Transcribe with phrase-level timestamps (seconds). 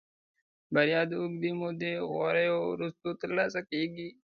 [0.73, 4.07] بريا د اوږدې مودې خواريو وروسته ترلاسه کېږي.